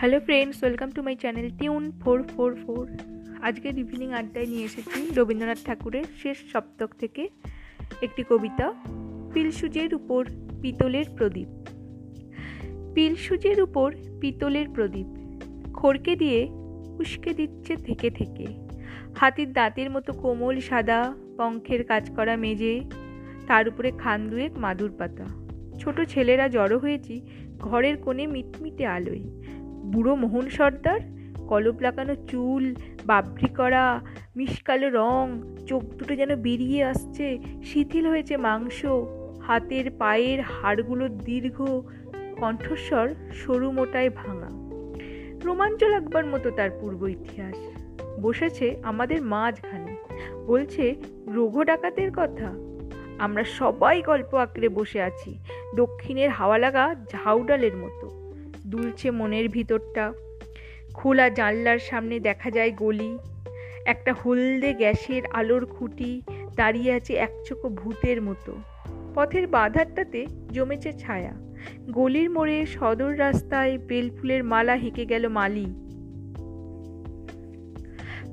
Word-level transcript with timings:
Hello 0.00 0.18
friends 0.20 0.56
welcome 0.62 0.90
to 0.96 1.00
my 1.02 1.16
channel 1.22 1.48
tune 1.58 1.84
four 2.02 2.18
four 2.32 2.50
four 2.64 2.84
আজকের 3.42 3.74
evening 3.78 4.08
আড্ডায় 4.12 4.46
নিয়ে 4.46 4.64
এসেছি 4.64 4.98
রবীন্দ্রনাথ 5.16 5.60
ঠাকুরের 5.64 6.06
শেষ 6.22 6.38
সপ্তক 6.52 6.90
থেকে 6.98 7.22
একটি 8.02 8.22
কবিতা, 8.28 8.66
পিলসুজের 9.34 9.90
উপর 9.94 10.22
পিতলের 10.62 11.06
প্রদীপ। 11.16 11.48
পিলসুজের 12.94 13.58
উপর 13.62 13.88
পিতলের 14.20 14.66
প্রদীপ, 14.74 15.08
খড়কে 15.74 16.16
দিয়ে 16.16 16.40
উস্কে 16.98 17.34
দিচ্ছে 17.34 17.76
থেকে 17.76 18.08
থেকে। 18.10 18.46
হাতির 19.16 19.52
দাঁতের 19.52 19.88
মতো 19.90 20.10
কোমল 20.12 20.56
সাদা 20.60 21.00
পঙ্খের 21.38 21.82
কাজ 21.84 22.04
করা 22.16 22.34
মেজে, 22.36 22.74
তার 23.46 23.64
উপরে 23.68 23.90
খান 23.98 24.20
দুয়েক 24.30 24.52
মাদুর 24.58 24.92
পাতা। 24.98 25.26
ছোট 25.80 25.96
ছেলেরা 26.00 26.48
জড়ো 26.48 26.78
হয়েছি 26.78 27.14
ঘরের 27.58 27.96
কোণে 27.96 28.24
মিটমিটে 28.26 28.86
আলোয়। 28.86 29.24
বুড়ো 29.86 30.14
মোহন 30.14 30.48
সর্দার, 30.48 31.00
কলপ 31.48 31.80
লাগানো 31.80 32.14
চুল, 32.14 32.74
বাবরি 33.06 33.48
করা 33.48 34.00
মিশকালো 34.36 34.90
রং, 34.90 35.42
চোখ 35.66 35.82
দুটো 35.82 36.16
যেন 36.16 36.36
বেরিয়ে 36.36 36.84
আসছে, 36.84 37.38
শিথিল 37.64 38.06
হয়েছে 38.06 38.36
মাংস, 38.36 38.84
হাতের 39.42 39.90
পায়ের 39.90 40.40
হাড়গুলো 40.40 41.08
দীর্ঘ, 41.08 41.62
কণ্ঠস্বর 42.40 43.14
সরু 43.32 43.70
মোটায় 43.70 44.10
ভাঙা। 44.10 44.48
রোমাঞ্চ 45.44 45.84
লাগবার 45.84 46.26
মতো 46.26 46.50
তার 46.50 46.70
পূর্ব 46.80 47.08
ইতিহাস। 47.08 47.56
বসেছে 48.20 48.76
আমাদের 48.82 49.22
মাঝখানে। 49.22 49.96
বলছে 50.46 50.94
রঘু 51.26 51.64
ডাকাতের 51.64 52.10
কথা। 52.16 52.52
আমরা 53.18 53.44
সবাই 53.44 54.02
গল্প 54.02 54.34
আঁকড়ে 54.34 54.68
বসে 54.68 55.02
আছি, 55.02 55.38
দক্ষিণের 55.76 56.30
হাওয়া 56.30 56.58
লাগা 56.58 56.94
ঝাউডালের 57.08 57.76
মতো। 57.76 58.25
দুলছে 58.66 59.10
মনের 59.10 59.48
ভিতরটা। 59.48 60.12
খোলা 60.94 61.30
জানলার 61.30 61.78
সামনে 61.78 62.20
দেখা 62.20 62.50
যায় 62.50 62.72
গলি। 62.72 63.18
একটা 63.86 64.12
হলদে 64.12 64.74
গ্যাসের 64.74 65.22
আলোর 65.32 65.66
খুঁটি 65.66 66.22
দাঁড়িয়ে 66.56 66.92
আছে 66.92 67.14
একচোখো 67.14 67.68
ভূতের 67.68 68.22
মতো। 68.22 68.58
পথের 69.14 69.46
বাধারটাতে 69.46 70.26
জমেছে 70.52 70.92
ছায়া। 70.92 71.32
গলির 71.90 72.30
মোড়ে 72.30 72.66
সদর 72.66 73.18
রাস্তায় 73.18 73.78
বেলফুলের 73.78 74.44
মালা 74.44 74.74
হেঁকে 74.74 75.06
গেল 75.06 75.28
মালি। 75.28 75.66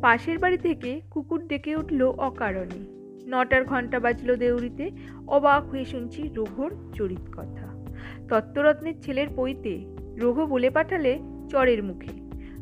পাশের 0.01 0.37
বাড়ি 0.37 0.57
থেকে 0.57 1.01
কুকুর 1.11 1.47
ডেকে 1.47 1.75
উঠল 1.75 2.01
অকারণে। 2.01 3.03
নটার 3.27 3.65
ঘণ্টা 3.65 3.99
বাজলো 3.99 4.35
দেউরিতে। 4.35 4.91
অবাক 5.27 5.69
হয়ে 5.69 5.85
শুনছি 5.85 6.29
রঘুর 6.35 6.91
চরিত 6.93 7.31
কথা। 7.37 7.85
তত্ত্বরত্নের 8.29 9.01
ছেলের 9.01 9.27
পইতে 9.35 10.02
রঘু 10.17 10.45
বলে 10.45 10.69
পাঠালে 10.69 11.19
চরের 11.49 11.83
মুখে। 11.83 12.13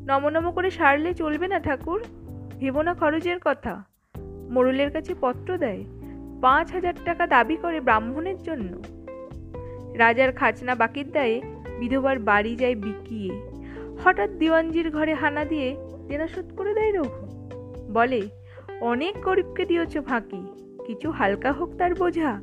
নমনম 0.07 0.51
করে 0.51 0.71
সারলে 0.71 1.13
চলবে 1.13 1.47
না 1.47 1.59
ঠাকুর? 1.59 2.03
ভেব 2.59 2.81
না 2.81 2.93
খরচের 2.93 3.37
কথা। 3.45 3.83
মোড়লের 4.49 4.91
কাছে 4.91 5.15
পত্র 5.21 5.57
দেয়, 5.57 5.83
পাঁচ 6.41 6.71
হাজার 6.71 6.93
টাকা 7.05 7.27
দাবি 7.27 7.55
করে 7.55 7.79
ব্রাহ্মণের 7.79 8.43
জন্য। 8.43 8.83
রাজার 9.97 10.31
খাজনা 10.31 10.75
বাকির 10.75 11.11
দায়ে 11.11 11.41
বিধবার 11.79 12.19
বাড়ি 12.19 12.55
যায় 12.55 12.75
বিকিয়ে। 12.75 13.31
হঠাৎ 14.03 14.29
দিওয়ানজির 14.29 14.89
ঘরে 14.89 15.13
হানা 15.13 15.45
দিয়ে 15.45 15.77
দেনা 16.07 16.27
শোধ 16.27 16.55
করে 16.57 16.73
দেয় 16.73 16.91
রঘু। 16.91 17.25
বলে, 17.93 18.21
অনেক 18.81 19.21
গরিবকে 19.21 19.65
দিয়েছ 19.65 19.97
ফাঁকি, 19.97 20.47
কিছু 20.85 21.11
হালকা 21.11 21.51
হোক 21.51 21.75
তার 21.77 21.95
বোঝা। 21.95 22.41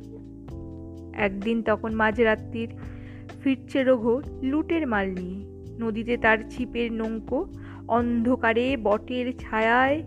একদিন 1.13 1.63
তখন 1.63 1.93
মাঝরাত্রির 1.93 2.69
ফিরছে 3.43 3.83
রঘু 3.83 4.21
লুটের 4.43 4.87
মাল 4.87 5.07
নিয়ে। 5.09 5.59
নদীতে 5.79 6.17
তার 6.17 6.37
ছিপের 6.49 6.93
নৌকো 6.93 7.47
অন্ধকারে 7.87 8.77
বটের 8.77 9.37
ছায়ায় 9.37 10.03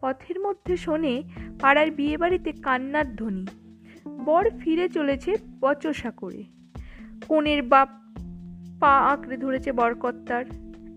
পথের 0.00 0.40
মধ্যে 0.40 0.76
শোনে 0.76 1.22
পাড়ার 1.60 1.90
বিয়ে 1.90 2.16
বাড়িতে 2.16 2.52
কান্নার 2.52 3.16
ধ্বনি। 3.16 3.46
বর 4.24 4.50
ফিরে 4.58 4.88
চলেছে 4.88 5.36
বচসা 5.60 6.10
করে। 6.10 6.44
কোনের 7.28 7.62
বাপ 7.62 7.88
পা 8.80 8.98
আঁকড়ে 8.98 9.36
ধরেছে 9.36 9.72
বরকর্তার। 9.72 10.44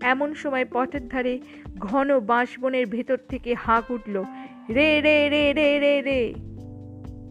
এমন 0.02 0.34
সময় 0.34 0.64
পথের 0.72 1.08
ধারে 1.08 1.40
ঘন 1.78 2.20
বাঁশবনের 2.20 2.86
ভেতর 2.86 3.16
থেকে 3.28 3.54
হাঁক 3.54 3.90
উঠল, 3.90 4.24
রে 4.70 5.00
রে 5.00 5.28
রে 5.28 5.52
রে 5.52 5.80
রে 5.80 6.02
রে। 6.02 6.34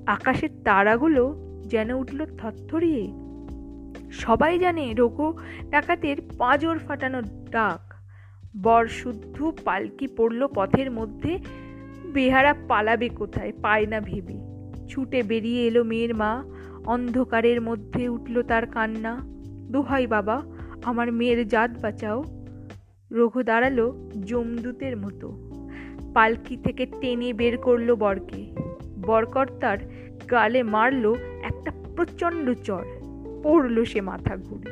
আকাশের 0.05 0.49
তারাগুলো 0.65 1.35
যেন 1.67 1.91
উঠল 1.91 2.25
থরথরিয়ে। 2.37 3.25
সবাই 4.15 4.59
জানে 4.59 4.93
রঘু 4.93 5.33
ডাকাতের 5.69 6.17
পাঁজর 6.37 6.77
ফাটানো 6.77 7.21
ডাক। 7.51 7.93
বর 8.61 8.87
শুদ্ধ 8.87 9.53
পালকি 9.65 10.07
পড়ল 10.07 10.47
পথের 10.47 10.91
মধ্যে। 10.91 11.39
বেহারা 12.13 12.55
পালাবে 12.67 13.09
কোথায় 13.09 13.51
পায় 13.61 13.85
না 13.85 13.99
ভেবে। 13.99 14.39
ছুটে 14.87 15.23
বেরিয়ে 15.23 15.67
এলো 15.67 15.83
মেয়ের 15.83 16.15
মা। 16.15 16.43
অন্ধকারের 16.85 17.61
মধ্যে 17.61 18.09
উঠল 18.09 18.43
তার 18.43 18.65
কান্না। 18.65 19.19
দোহাই 19.71 20.07
বাবা, 20.07 20.41
আমার 20.83 21.11
মেয়ের 21.11 21.47
জাত 21.47 21.71
বাঁচাও। 21.81 22.23
রঘু 23.11 23.43
দাঁড়াল 23.43 23.91
জমদূতের 24.25 24.97
মতো। 24.97 25.51
পালকি 26.13 26.57
থেকে 26.57 26.85
টেনে 26.85 27.33
বের 27.33 27.57
করল 27.57 27.95
বরকে। 27.95 28.55
বরকর্তার 29.05 29.77
গালে 30.31 30.63
মারলো 30.63 31.15
একটা 31.43 31.71
প্রচণ্ড 31.95 32.53
চড় 32.63 33.04
পড়ল 33.45 33.83
সে 33.83 34.01
মাথা 34.01 34.37
ঘুরে 34.37 34.71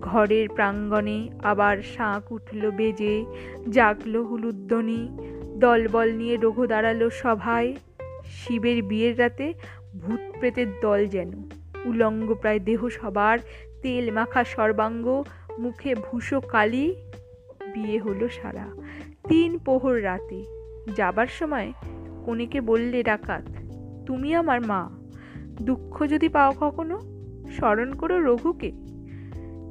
ঘরের 0.00 0.48
প্রাঙ্গণে 0.48 1.30
আবার 1.42 1.82
শাঁখ 1.82 2.32
উঠল 2.32 2.70
বেজে, 2.70 3.24
জাগলো 3.70 4.24
হুলুদ্দনি 4.24 5.08
দলবল 5.56 6.12
নিয়ে 6.12 6.36
রঘু 6.36 6.66
দাঁড়াল 6.66 7.10
সভায়। 7.10 7.76
শিবের 8.24 8.82
বিয়ের 8.82 9.18
রাতে 9.18 9.54
ভূত 10.00 10.20
প্রেতের 10.38 10.66
দল 10.82 11.06
যেন, 11.06 11.30
উলঙ্গ 11.84 12.34
প্রায় 12.34 12.60
দেহ 12.60 12.88
সবার, 12.88 13.38
তেল 13.82 14.10
মাখা 14.10 14.44
সর্বাঙ্গ, 14.44 15.24
মুখে 15.58 15.94
ভূষো 15.94 16.40
কালি। 16.40 16.94
বিয়ে 17.74 17.98
হলো 17.98 18.28
সারা 18.28 18.66
তিন 19.28 19.58
পোহর 19.58 20.02
রাতে। 20.02 20.44
যাবার 20.96 21.26
সময় 21.26 21.72
কনেকে 22.24 22.60
বললে 22.60 23.02
ডাকাত, 23.02 23.44
তুমি 24.06 24.34
আমার 24.34 24.66
মা, 24.66 24.90
দুঃখ 25.62 26.06
যদি 26.06 26.28
পাও 26.28 26.52
কখনো? 26.60 27.17
স্মরণ 27.56 27.92
করো 27.92 28.20
রঘুকে। 28.20 28.72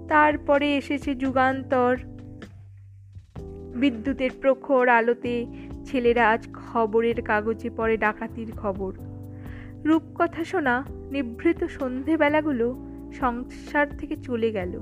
তারপরে 0.08 0.78
এসেছে 0.78 1.16
যুগান্তর। 1.16 1.98
বিদ্যুতের 3.76 4.30
প্রখর 4.42 4.88
আলোতে 4.88 5.46
ছেলেরা 5.86 6.30
আজ 6.30 6.48
খবরের 6.54 7.22
কাগজে 7.22 7.70
পড়ে 7.70 7.98
ডাকাতির 7.98 8.52
খবর। 8.52 8.94
রূপকথা 9.86 10.44
শোনা 10.44 10.84
নিভৃত 11.12 11.64
সন্ধেবেলাগুলো 11.64 12.76
সংসার 13.14 13.98
থেকে 13.98 14.16
চলে 14.16 14.52
গেল। 14.52 14.80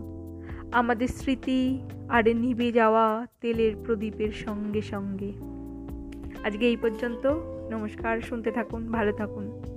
আমাদের 0.72 1.07
স্মৃতি 1.07 1.81
আর 2.09 2.35
নিভে 2.35 2.72
যাওয়া 2.72 3.28
তেলের 3.41 3.72
প্রদীপের 3.85 4.31
সঙ্গে 4.31 4.81
সঙ্গে। 4.81 5.34
আজকে 6.44 6.66
এই 6.66 6.78
পর্যন্ত। 6.78 7.28
নমস্কার, 7.72 8.22
শুনতে 8.22 8.51
থাকুন, 8.51 8.91
ভালো 8.91 9.11
থাকুন। 9.11 9.74